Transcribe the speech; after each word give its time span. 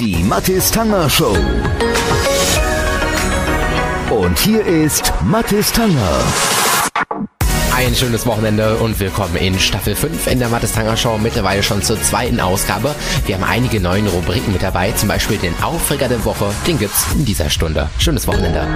Die 0.00 0.22
Mathis 0.22 0.70
Tanger 0.70 1.10
Show. 1.10 1.36
Und 4.10 4.38
hier 4.38 4.64
ist 4.64 5.12
Mathis 5.24 5.72
Tanger. 5.72 6.20
Ein 7.74 7.92
schönes 7.96 8.24
Wochenende 8.24 8.76
und 8.76 9.00
willkommen 9.00 9.34
in 9.34 9.58
Staffel 9.58 9.96
5 9.96 10.28
in 10.28 10.38
der 10.38 10.50
Mathis 10.50 10.70
Tanger 10.70 10.96
Show. 10.96 11.18
Mittlerweile 11.18 11.64
schon 11.64 11.82
zur 11.82 12.00
zweiten 12.00 12.38
Ausgabe. 12.38 12.94
Wir 13.26 13.34
haben 13.34 13.42
einige 13.42 13.80
neue 13.80 14.08
Rubriken 14.08 14.52
mit 14.52 14.62
dabei, 14.62 14.92
zum 14.92 15.08
Beispiel 15.08 15.36
den 15.36 15.60
Aufreger 15.64 16.06
der 16.06 16.24
Woche. 16.24 16.54
Den 16.64 16.78
gibt's 16.78 17.04
in 17.16 17.24
dieser 17.24 17.50
Stunde. 17.50 17.90
Schönes 17.98 18.28
Wochenende. 18.28 18.68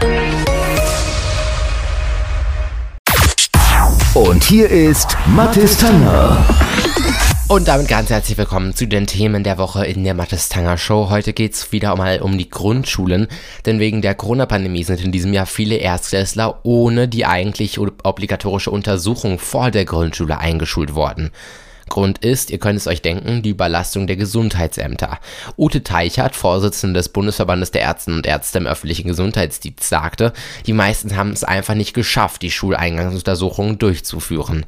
Und 4.15 4.43
hier 4.43 4.69
ist 4.69 5.17
Mathis 5.27 5.77
Tanger. 5.77 6.45
Und 7.53 7.69
damit 7.69 7.87
ganz 7.87 8.09
herzlich 8.09 8.39
willkommen 8.39 8.75
zu 8.75 8.87
den 8.87 9.07
Themen 9.07 9.45
der 9.45 9.59
Woche 9.59 9.85
in 9.85 10.05
der 10.05 10.15
Mathis 10.15 10.49
Tanger 10.49 10.79
Show. 10.79 11.11
Heute 11.11 11.35
geht's 11.35 11.71
wieder 11.71 11.95
mal 11.97 12.23
um 12.23 12.39
die 12.39 12.49
Grundschulen, 12.49 13.29
denn 13.67 13.79
wegen 13.79 14.01
der 14.01 14.15
Corona-Pandemie 14.15 14.85
sind 14.85 15.05
in 15.05 15.13
diesem 15.13 15.35
Jahr 15.35 15.45
viele 15.45 15.75
Erstklässler 15.75 16.61
ohne 16.63 17.09
die 17.09 17.27
eigentlich 17.27 17.79
obligatorische 17.79 18.71
Untersuchung 18.71 19.39
vor 19.39 19.71
der 19.71 19.85
Grundschule 19.85 20.39
eingeschult 20.39 20.95
worden. 20.95 21.31
Grund 21.91 22.25
ist, 22.25 22.51
ihr 22.51 22.59
könnt 22.59 22.79
es 22.79 22.87
euch 22.87 23.03
denken, 23.03 23.43
die 23.43 23.51
Überlastung 23.51 24.07
der 24.07 24.17
Gesundheitsämter. 24.17 25.19
Ute 25.59 25.83
Teichert, 25.83 26.35
Vorsitzende 26.35 26.99
des 26.99 27.11
Bundesverbandes 27.11 27.71
der 27.71 27.83
Ärzte 27.83 28.15
und 28.15 28.27
Ärzte 28.27 28.57
im 28.57 28.67
öffentlichen 28.67 29.09
Gesundheitsdienst, 29.09 29.85
sagte, 29.85 30.33
die 30.67 30.73
meisten 30.73 31.17
haben 31.17 31.33
es 31.33 31.45
einfach 31.45 31.75
nicht 31.75 31.93
geschafft, 31.93 32.41
die 32.41 32.51
Schuleingangsuntersuchungen 32.51 33.77
durchzuführen. 33.77 34.65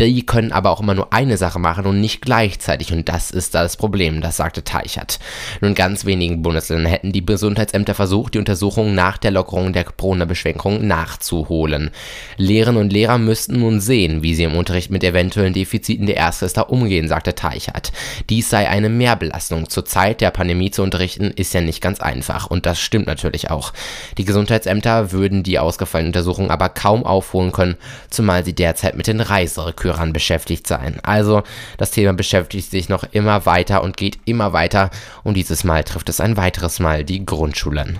Die 0.00 0.24
können 0.24 0.50
aber 0.50 0.70
auch 0.70 0.80
immer 0.80 0.94
nur 0.94 1.12
eine 1.12 1.36
Sache 1.36 1.58
machen 1.58 1.84
und 1.84 2.00
nicht 2.00 2.22
gleichzeitig 2.22 2.90
und 2.90 3.06
das 3.10 3.30
ist 3.30 3.54
das 3.54 3.76
Problem, 3.76 4.22
das 4.22 4.38
sagte 4.38 4.64
Teichert. 4.64 5.18
Nun 5.60 5.74
ganz 5.74 6.06
wenigen 6.06 6.40
Bundesländern 6.40 6.90
hätten 6.90 7.12
die 7.12 7.24
Gesundheitsämter 7.24 7.94
versucht, 7.94 8.32
die 8.32 8.38
Untersuchungen 8.38 8.94
nach 8.94 9.18
der 9.18 9.30
Lockerung 9.30 9.74
der 9.74 9.84
Corona-Beschränkungen 9.84 10.86
nachzuholen. 10.86 11.90
Lehrerinnen 12.38 12.80
und 12.80 12.94
Lehrer 12.94 13.18
müssten 13.18 13.60
nun 13.60 13.78
sehen, 13.78 14.22
wie 14.22 14.34
sie 14.34 14.44
im 14.44 14.54
Unterricht 14.54 14.90
mit 14.90 15.04
eventuellen 15.04 15.52
Defiziten 15.52 16.06
der 16.06 16.16
Erstklässler 16.16 16.70
umgehen, 16.70 17.06
sagte 17.06 17.34
Teichert. 17.34 17.92
Dies 18.30 18.48
sei 18.48 18.70
eine 18.70 18.88
Mehrbelastung. 18.88 19.68
Zur 19.68 19.84
Zeit 19.84 20.22
der 20.22 20.30
Pandemie 20.30 20.70
zu 20.70 20.82
unterrichten 20.82 21.30
ist 21.30 21.52
ja 21.52 21.60
nicht 21.60 21.82
ganz 21.82 22.00
einfach 22.00 22.46
und 22.46 22.64
das 22.64 22.80
stimmt 22.80 23.06
natürlich 23.06 23.50
auch. 23.50 23.74
Die 24.16 24.24
Gesundheitsämter 24.24 25.12
würden 25.12 25.42
die 25.42 25.58
ausgefallenen 25.58 26.08
Untersuchungen 26.08 26.50
aber 26.50 26.70
kaum 26.70 27.04
aufholen 27.04 27.52
können, 27.52 27.76
zumal 28.08 28.46
sie 28.46 28.54
derzeit 28.54 28.96
mit 28.96 29.06
den 29.06 29.20
Reiserückkehrern 29.20 29.89
Hörern 29.90 30.12
beschäftigt 30.12 30.66
sein. 30.66 30.98
Also 31.02 31.42
das 31.78 31.90
Thema 31.90 32.12
beschäftigt 32.12 32.70
sich 32.70 32.88
noch 32.88 33.04
immer 33.12 33.46
weiter 33.46 33.82
und 33.82 33.96
geht 33.96 34.18
immer 34.24 34.52
weiter 34.52 34.90
und 35.22 35.34
dieses 35.34 35.64
Mal 35.64 35.84
trifft 35.84 36.08
es 36.08 36.20
ein 36.20 36.36
weiteres 36.36 36.80
Mal 36.80 37.04
die 37.04 37.24
Grundschulen. 37.24 37.98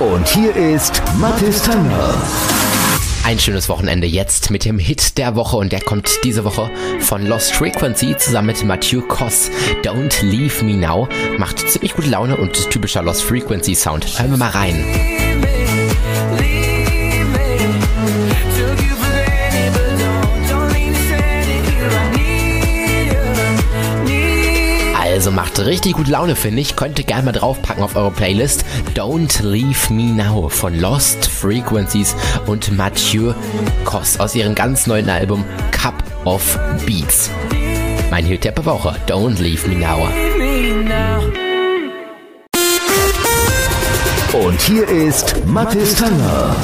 Und 0.00 0.28
hier 0.28 0.54
ist 0.54 1.02
Mathis 1.18 1.62
Tanger. 1.62 2.14
Ein 3.24 3.40
schönes 3.40 3.68
Wochenende 3.68 4.06
jetzt 4.06 4.50
mit 4.50 4.64
dem 4.64 4.78
Hit 4.78 5.18
der 5.18 5.34
Woche 5.34 5.56
und 5.56 5.72
der 5.72 5.80
kommt 5.80 6.08
diese 6.22 6.44
Woche 6.44 6.70
von 7.00 7.26
Lost 7.26 7.54
Frequency 7.54 8.16
zusammen 8.16 8.46
mit 8.46 8.62
Mathieu 8.62 9.00
Koss. 9.02 9.50
Don't 9.82 10.24
Leave 10.24 10.64
Me 10.64 10.74
Now 10.74 11.08
macht 11.38 11.58
ziemlich 11.68 11.94
gute 11.94 12.08
Laune 12.08 12.36
und 12.36 12.70
typischer 12.70 13.02
Lost 13.02 13.22
Frequency 13.22 13.74
Sound. 13.74 14.06
Hören 14.16 14.30
wir 14.30 14.38
mal 14.38 14.50
rein. 14.50 15.35
Macht 25.56 25.66
richtig 25.66 25.94
gute 25.94 26.10
Laune, 26.10 26.36
finde 26.36 26.60
ich. 26.60 26.76
Könnt 26.76 26.98
ihr 26.98 27.04
gerne 27.04 27.24
mal 27.24 27.32
draufpacken 27.32 27.82
auf 27.82 27.96
eure 27.96 28.10
Playlist. 28.10 28.64
Don't 28.94 29.42
Leave 29.42 29.92
Me 29.92 30.12
Now 30.12 30.48
von 30.48 30.78
Lost 30.78 31.26
Frequencies 31.26 32.14
und 32.46 32.76
Mathieu 32.76 33.32
Koss 33.84 34.20
aus 34.20 34.34
ihrem 34.34 34.54
ganz 34.54 34.86
neuen 34.86 35.08
Album 35.08 35.44
Cup 35.70 35.94
of 36.24 36.58
Beats. 36.84 37.30
Mein 38.10 38.26
Hit 38.26 38.44
der 38.44 38.54
Woche. 38.64 38.96
Don't 39.08 39.40
Leave 39.40 39.66
Me 39.68 39.76
Now. 39.76 40.08
Und 44.32 44.60
hier 44.60 44.86
ist 44.88 45.46
Mathis 45.46 45.94
Tanger. 45.94 46.54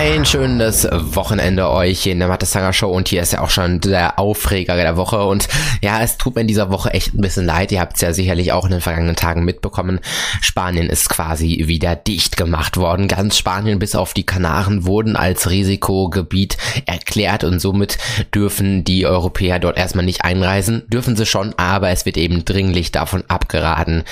Ein 0.00 0.24
schönes 0.24 0.86
Wochenende 0.92 1.68
euch 1.68 2.02
hier 2.04 2.12
in 2.12 2.20
der 2.20 2.28
Mathe-Sanger 2.28 2.72
Show 2.72 2.88
und 2.88 3.08
hier 3.08 3.20
ist 3.20 3.32
ja 3.32 3.40
auch 3.40 3.50
schon 3.50 3.80
der 3.80 4.20
Aufreger 4.20 4.76
der 4.76 4.96
Woche 4.96 5.24
und 5.24 5.48
ja, 5.82 6.00
es 6.00 6.16
tut 6.18 6.36
mir 6.36 6.42
in 6.42 6.46
dieser 6.46 6.70
Woche 6.70 6.90
echt 6.90 7.14
ein 7.14 7.20
bisschen 7.20 7.44
leid. 7.44 7.72
Ihr 7.72 7.80
habt 7.80 7.96
es 7.96 8.02
ja 8.02 8.12
sicherlich 8.12 8.52
auch 8.52 8.64
in 8.64 8.70
den 8.70 8.80
vergangenen 8.80 9.16
Tagen 9.16 9.44
mitbekommen. 9.44 9.98
Spanien 10.40 10.88
ist 10.88 11.08
quasi 11.08 11.64
wieder 11.66 11.96
dicht 11.96 12.36
gemacht 12.36 12.76
worden. 12.76 13.08
Ganz 13.08 13.38
Spanien 13.38 13.80
bis 13.80 13.96
auf 13.96 14.14
die 14.14 14.24
Kanaren 14.24 14.86
wurden 14.86 15.16
als 15.16 15.50
Risikogebiet 15.50 16.58
erklärt 16.86 17.42
und 17.42 17.58
somit 17.58 17.98
dürfen 18.32 18.84
die 18.84 19.04
Europäer 19.04 19.58
dort 19.58 19.78
erstmal 19.78 20.04
nicht 20.04 20.22
einreisen. 20.22 20.84
Dürfen 20.86 21.16
sie 21.16 21.26
schon, 21.26 21.54
aber 21.56 21.90
es 21.90 22.06
wird 22.06 22.18
eben 22.18 22.44
dringlich 22.44 22.92
davon 22.92 23.24
abgeraten. 23.26 24.04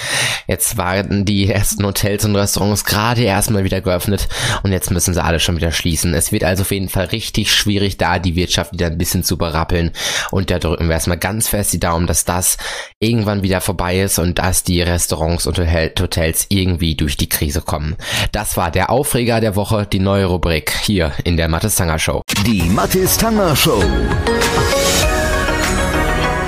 Jetzt 0.48 0.78
waren 0.78 1.24
die 1.24 1.48
ersten 1.48 1.86
Hotels 1.86 2.24
und 2.24 2.34
Restaurants 2.34 2.84
gerade 2.84 3.22
erstmal 3.22 3.62
wieder 3.62 3.80
geöffnet 3.80 4.26
und 4.64 4.72
jetzt 4.72 4.90
müssen 4.90 5.14
sie 5.14 5.22
alle 5.22 5.38
schon 5.38 5.54
wieder 5.54 5.75
wieder 5.76 5.86
schließen. 5.86 6.14
Es 6.14 6.32
wird 6.32 6.44
also 6.44 6.62
auf 6.62 6.70
jeden 6.70 6.88
Fall 6.88 7.06
richtig 7.06 7.52
schwierig, 7.52 7.96
da 7.98 8.18
die 8.18 8.36
Wirtschaft 8.36 8.72
wieder 8.72 8.86
ein 8.86 8.98
bisschen 8.98 9.22
zu 9.22 9.36
berappeln. 9.36 9.92
Und 10.30 10.50
da 10.50 10.58
drücken 10.58 10.88
wir 10.88 10.94
erstmal 10.94 11.18
ganz 11.18 11.48
fest 11.48 11.72
die 11.72 11.80
Daumen, 11.80 12.06
dass 12.06 12.24
das 12.24 12.56
irgendwann 12.98 13.42
wieder 13.42 13.60
vorbei 13.60 14.00
ist 14.00 14.18
und 14.18 14.38
dass 14.38 14.64
die 14.64 14.82
Restaurants 14.82 15.46
und 15.46 15.58
Hotels 15.58 16.46
irgendwie 16.48 16.94
durch 16.94 17.16
die 17.16 17.28
Krise 17.28 17.60
kommen. 17.60 17.96
Das 18.32 18.56
war 18.56 18.70
der 18.70 18.90
Aufreger 18.90 19.40
der 19.40 19.56
Woche, 19.56 19.86
die 19.86 20.00
neue 20.00 20.26
Rubrik 20.26 20.72
hier 20.82 21.12
in 21.24 21.36
der 21.36 21.48
Mathis 21.48 21.76
Tanger 21.76 21.98
Show. 21.98 22.22
Die 22.44 22.62
Mathis 22.62 23.16
Tanger 23.16 23.54
Show. 23.54 23.82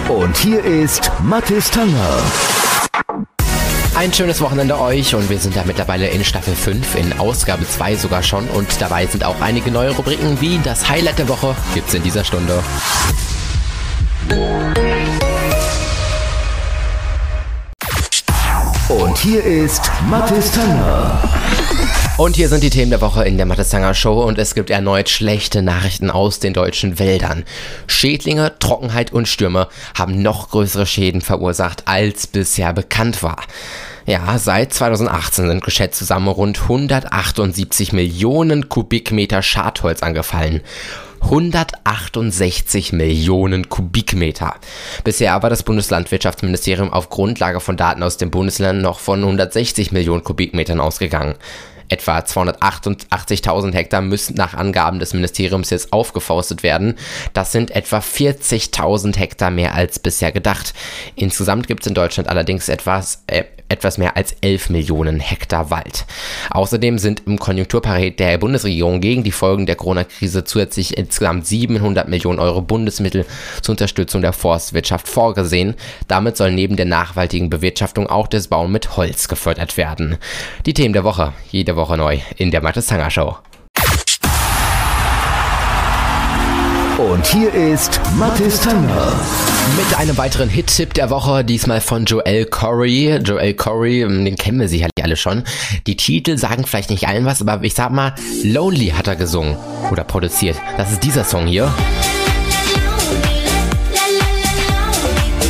Und 0.08 0.36
hier 0.36 0.64
ist 0.64 1.10
Mathis 1.22 1.70
Tanger. 1.70 2.57
Ein 3.98 4.12
schönes 4.12 4.40
Wochenende 4.40 4.78
euch 4.78 5.16
und 5.16 5.28
wir 5.28 5.40
sind 5.40 5.56
da 5.56 5.64
mittlerweile 5.64 6.06
in 6.06 6.24
Staffel 6.24 6.54
5, 6.54 6.94
in 6.94 7.18
Ausgabe 7.18 7.68
2 7.68 7.96
sogar 7.96 8.22
schon 8.22 8.46
und 8.50 8.80
dabei 8.80 9.06
sind 9.06 9.24
auch 9.24 9.40
einige 9.40 9.72
neue 9.72 9.90
Rubriken 9.90 10.40
wie 10.40 10.60
das 10.62 10.88
Highlight 10.88 11.18
der 11.18 11.28
Woche 11.28 11.56
gibt's 11.74 11.94
in 11.94 12.04
dieser 12.04 12.22
Stunde. 12.22 12.62
Und 18.88 19.18
hier 19.18 19.42
ist 19.42 19.90
Mathis 20.08 20.52
Tanger. 20.52 21.20
Und 22.18 22.34
hier 22.34 22.48
sind 22.48 22.64
die 22.64 22.70
Themen 22.70 22.90
der 22.90 23.00
Woche 23.00 23.24
in 23.24 23.36
der 23.36 23.46
Mattestanger 23.46 23.94
Show 23.94 24.24
und 24.24 24.38
es 24.38 24.56
gibt 24.56 24.70
erneut 24.70 25.08
schlechte 25.08 25.62
Nachrichten 25.62 26.10
aus 26.10 26.40
den 26.40 26.52
deutschen 26.52 26.98
Wäldern. 26.98 27.44
Schädlinge, 27.86 28.58
Trockenheit 28.58 29.12
und 29.12 29.28
Stürme 29.28 29.68
haben 29.96 30.20
noch 30.20 30.50
größere 30.50 30.84
Schäden 30.84 31.20
verursacht, 31.20 31.86
als 31.86 32.26
bisher 32.26 32.72
bekannt 32.72 33.22
war. 33.22 33.44
Ja, 34.04 34.36
seit 34.36 34.74
2018 34.74 35.46
sind 35.46 35.64
geschätzt 35.64 35.96
zusammen 36.00 36.26
rund 36.26 36.60
178 36.60 37.92
Millionen 37.92 38.68
Kubikmeter 38.68 39.40
Schadholz 39.40 40.02
angefallen. 40.02 40.62
168 41.20 42.92
Millionen 42.92 43.68
Kubikmeter. 43.68 44.56
Bisher 45.04 45.40
war 45.40 45.50
das 45.50 45.62
Bundeslandwirtschaftsministerium 45.62 46.92
auf 46.92 47.10
Grundlage 47.10 47.60
von 47.60 47.76
Daten 47.76 48.02
aus 48.02 48.16
den 48.16 48.32
Bundesländern 48.32 48.82
noch 48.82 48.98
von 48.98 49.20
160 49.20 49.92
Millionen 49.92 50.24
Kubikmetern 50.24 50.80
ausgegangen. 50.80 51.36
Etwa 51.88 52.18
288.000 52.18 53.72
Hektar 53.72 54.02
müssen 54.02 54.34
nach 54.34 54.54
Angaben 54.54 54.98
des 54.98 55.14
Ministeriums 55.14 55.70
jetzt 55.70 55.92
aufgeforstet 55.92 56.62
werden. 56.62 56.96
Das 57.32 57.52
sind 57.52 57.70
etwa 57.70 57.98
40.000 57.98 59.16
Hektar 59.16 59.50
mehr 59.50 59.74
als 59.74 59.98
bisher 59.98 60.32
gedacht. 60.32 60.74
Insgesamt 61.16 61.66
gibt 61.66 61.82
es 61.82 61.86
in 61.86 61.94
Deutschland 61.94 62.28
allerdings 62.28 62.68
etwas, 62.68 63.22
äh, 63.26 63.44
etwas 63.68 63.98
mehr 63.98 64.16
als 64.16 64.34
11 64.40 64.70
Millionen 64.70 65.20
Hektar 65.20 65.70
Wald. 65.70 66.06
Außerdem 66.50 66.98
sind 66.98 67.22
im 67.26 67.38
Konjunkturpaket 67.38 68.18
der 68.18 68.38
Bundesregierung 68.38 69.00
gegen 69.00 69.24
die 69.24 69.32
Folgen 69.32 69.66
der 69.66 69.76
Corona-Krise 69.76 70.44
zusätzlich 70.44 70.96
insgesamt 70.96 71.46
700 71.46 72.08
Millionen 72.08 72.38
Euro 72.38 72.62
Bundesmittel 72.62 73.26
zur 73.62 73.74
Unterstützung 73.74 74.22
der 74.22 74.32
Forstwirtschaft 74.32 75.08
vorgesehen. 75.08 75.74
Damit 76.06 76.36
soll 76.36 76.52
neben 76.52 76.76
der 76.76 76.86
nachhaltigen 76.86 77.50
Bewirtschaftung 77.50 78.06
auch 78.06 78.26
das 78.26 78.48
Bauen 78.48 78.72
mit 78.72 78.96
Holz 78.96 79.28
gefördert 79.28 79.76
werden. 79.76 80.16
Die 80.66 80.74
Themen 80.74 80.94
der 80.94 81.04
Woche, 81.04 81.32
jede 81.50 81.76
Woche 81.78 81.96
neu 81.96 82.18
in 82.36 82.50
der 82.50 82.60
Mattes 82.60 82.86
Tanger 82.86 83.10
Show. 83.10 83.38
Und 86.98 87.24
hier 87.26 87.54
ist 87.54 88.00
Mathis 88.18 88.60
Tanger. 88.60 89.12
Mit 89.76 89.98
einem 89.98 90.18
weiteren 90.18 90.48
Hit-Tipp 90.48 90.94
der 90.94 91.10
Woche, 91.10 91.44
diesmal 91.44 91.80
von 91.80 92.04
Joel 92.04 92.44
Corey. 92.46 93.18
Joel 93.22 93.54
Corey, 93.54 94.02
ähm, 94.02 94.24
den 94.24 94.34
kennen 94.34 94.58
wir 94.58 94.68
sicherlich 94.68 95.02
alle 95.02 95.16
schon. 95.16 95.44
Die 95.86 95.96
Titel 95.96 96.36
sagen 96.36 96.66
vielleicht 96.66 96.90
nicht 96.90 97.06
allen 97.06 97.24
was, 97.24 97.40
aber 97.40 97.62
ich 97.62 97.74
sag 97.74 97.92
mal, 97.92 98.14
Lonely 98.42 98.88
hat 98.88 99.06
er 99.06 99.14
gesungen 99.14 99.56
oder 99.92 100.02
produziert. 100.02 100.56
Das 100.76 100.90
ist 100.90 101.04
dieser 101.04 101.22
Song 101.22 101.46
hier. 101.46 101.72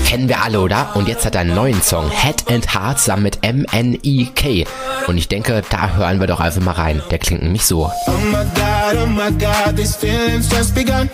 Kennen 0.08 0.26
wir 0.26 0.42
alle, 0.42 0.60
oder? 0.60 0.92
Und 0.94 1.06
jetzt 1.06 1.26
hat 1.26 1.34
er 1.34 1.42
einen 1.42 1.54
neuen 1.54 1.82
Song, 1.82 2.10
Head 2.10 2.50
and 2.50 2.74
Heart, 2.74 2.98
zusammen 2.98 3.24
mit 3.24 3.40
M-N-E-K. 3.42 4.64
Und 5.06 5.18
ich 5.18 5.28
denke, 5.28 5.62
da 5.68 5.96
hören 5.96 6.18
wir 6.18 6.26
doch 6.26 6.40
einfach 6.40 6.62
mal 6.62 6.72
rein. 6.72 7.02
Der 7.10 7.18
klingt 7.18 7.42
nämlich 7.42 7.66
so. 7.66 7.92
Oh 8.06 8.10
my 8.30 8.38
God, 8.54 9.02
oh 9.02 9.06
my 9.06 9.30
God, 9.32 9.76
these 9.76 9.98
feelings 9.98 10.50
just 10.50 10.74
begun. 10.74 11.10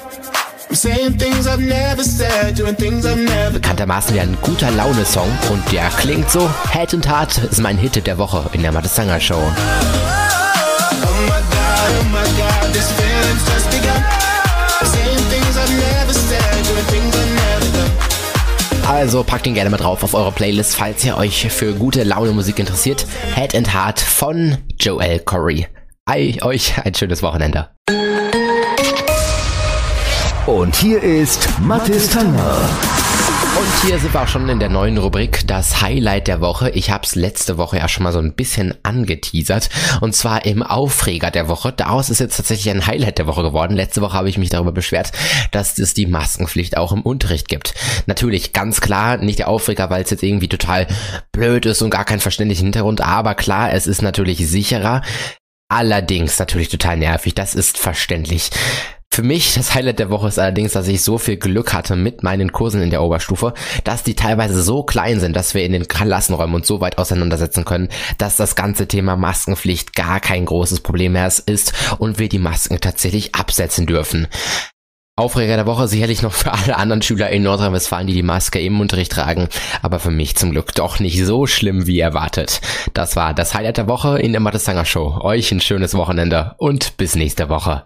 Bekanntermaßen 3.53 4.15
wie 4.15 4.21
ein 4.21 4.37
guter 4.41 4.71
Laune-Song 4.71 5.29
und 5.51 5.73
der 5.73 5.89
klingt 5.89 6.31
so. 6.31 6.49
Head 6.71 6.95
and 6.95 7.09
Heart 7.09 7.39
ist 7.51 7.61
mein 7.61 7.77
Hit 7.77 8.07
der 8.07 8.19
Woche 8.19 8.49
in 8.53 8.63
der 8.63 8.71
Mattes 8.71 8.95
Sanger 8.95 9.19
Show. 9.19 9.43
Also 19.05 19.23
packt 19.23 19.47
ihn 19.47 19.53
gerne 19.53 19.69
mal 19.69 19.77
drauf 19.77 20.03
auf 20.03 20.15
eure 20.15 20.33
Playlist, 20.33 20.77
falls 20.77 21.05
ihr 21.05 21.19
euch 21.19 21.53
für 21.53 21.75
gute 21.75 22.05
Laune 22.05 22.33
Musik 22.33 22.59
interessiert. 22.59 23.05
Head 23.35 23.55
and 23.55 23.75
Heart 23.75 24.01
von 24.01 24.57
Joel 24.81 25.19
Corey. 25.19 25.67
Ei, 26.07 26.39
euch 26.41 26.73
ein 26.83 26.95
schönes 26.95 27.23
Wochenende. 27.23 27.69
Und 30.47 30.75
hier 30.77 31.03
ist 31.03 31.47
Mathis 31.61 32.09
Tanger. 32.09 32.57
Und 33.57 33.85
hier 33.85 34.01
sind 34.01 34.13
wir 34.13 34.23
auch 34.23 34.29
schon 34.29 34.49
in 34.49 34.59
der 34.59 34.69
neuen 34.69 34.99
Rubrik, 34.99 35.47
das 35.47 35.81
Highlight 35.81 36.27
der 36.27 36.41
Woche. 36.41 36.71
Ich 36.71 36.91
habe 36.91 37.05
es 37.05 37.15
letzte 37.15 37.57
Woche 37.57 37.77
ja 37.79 37.89
schon 37.89 38.03
mal 38.03 38.13
so 38.13 38.19
ein 38.19 38.35
bisschen 38.35 38.75
angeteasert. 38.83 39.71
Und 40.01 40.17
zwar 40.17 40.45
im 40.45 40.65
Aufreger 40.65 41.31
der 41.31 41.47
Woche. 41.47 41.73
Daraus 41.73 42.11
ist 42.11 42.19
jetzt 42.19 42.37
tatsächlich 42.37 42.75
ein 42.75 42.87
Highlight 42.87 43.19
der 43.19 43.29
Woche 43.29 43.43
geworden. 43.43 43.77
Letzte 43.77 44.01
Woche 44.01 44.15
habe 44.15 44.29
ich 44.29 44.39
mich 44.39 44.51
darüber 44.51 44.73
beschwert, 44.73 45.13
dass 45.53 45.79
es 45.79 45.95
die 45.95 46.07
Maskenpflicht 46.07 46.77
auch 46.77 46.91
im 46.91 47.03
Unterricht 47.03 47.49
gibt. 47.49 47.75
Natürlich, 48.07 48.53
ganz 48.53 48.81
klar, 48.81 49.19
nicht 49.19 49.39
der 49.39 49.49
Aufreger, 49.49 49.89
weil 49.89 50.03
es 50.03 50.11
jetzt 50.11 50.25
irgendwie 50.25 50.49
total 50.49 50.89
blöd 51.31 51.65
ist 51.65 51.81
und 51.81 51.91
gar 51.91 52.05
keinen 52.05 52.21
verständlichen 52.21 52.67
Hintergrund. 52.67 53.03
Aber 53.03 53.37
klar, 53.37 53.73
es 53.73 53.87
ist 53.87 54.03
natürlich 54.03 54.39
sicherer. 54.49 55.03
Allerdings 55.69 56.39
natürlich 56.41 56.71
total 56.71 56.97
nervig, 56.97 57.35
das 57.35 57.55
ist 57.55 57.79
verständlich. 57.79 58.51
Für 59.15 59.23
mich 59.23 59.55
das 59.55 59.73
Highlight 59.77 60.01
der 60.01 60.11
Woche 60.11 60.27
ist 60.27 60.41
allerdings, 60.41 60.73
dass 60.73 60.89
ich 60.89 61.05
so 61.05 61.19
viel 61.19 61.37
Glück 61.37 61.73
hatte 61.73 61.95
mit 61.95 62.25
meinen 62.25 62.51
Kursen 62.51 62.83
in 62.83 62.91
der 62.91 63.01
Oberstufe, 63.01 63.55
dass 63.85 64.03
die 64.03 64.17
teilweise 64.17 64.61
so 64.61 64.83
klein 64.83 65.21
sind, 65.21 65.37
dass 65.37 65.55
wir 65.55 65.65
in 65.65 65.71
den 65.71 65.87
Klassenräumen 65.87 66.57
uns 66.57 66.67
so 66.67 66.81
weit 66.81 66.99
auseinandersetzen 66.99 67.65
können, 67.65 67.91
dass 68.19 68.35
das 68.35 68.57
ganze 68.57 68.89
Thema 68.89 69.15
Maskenpflicht 69.15 69.95
gar 69.95 70.19
kein 70.19 70.45
großes 70.45 70.81
Problem 70.81 71.13
mehr 71.13 71.29
ist 71.29 71.73
und 71.99 72.19
wir 72.19 72.29
die 72.29 72.41
Masken 72.41 72.81
tatsächlich 72.81 73.37
absetzen 73.37 73.87
dürfen. 73.87 74.27
Aufreger 75.15 75.55
der 75.55 75.67
Woche 75.67 75.87
sicherlich 75.87 76.23
noch 76.23 76.33
für 76.33 76.53
alle 76.53 76.77
anderen 76.77 77.01
Schüler 77.01 77.31
in 77.31 77.45
Nordrhein-Westfalen, 77.45 78.09
die 78.09 78.15
die 78.15 78.25
Maske 78.25 78.61
im 78.61 78.81
Unterricht 78.81 79.13
tragen, 79.13 79.49
aber 79.81 80.01
für 80.01 80.11
mich 80.11 80.35
zum 80.35 80.51
Glück 80.51 80.75
doch 80.75 80.99
nicht 80.99 81.25
so 81.25 81.47
schlimm 81.47 81.87
wie 81.87 82.01
erwartet. 82.01 82.61
Das 82.95 83.15
war 83.15 83.33
das 83.33 83.55
Highlight 83.55 83.77
der 83.77 83.87
Woche 83.87 84.19
in 84.19 84.33
der 84.33 84.41
Mattes 84.41 84.69
Show. 84.89 85.21
Euch 85.21 85.53
ein 85.53 85.61
schönes 85.61 85.95
Wochenende 85.95 86.57
und 86.59 86.97
bis 86.97 87.15
nächste 87.15 87.49
Woche. 87.49 87.83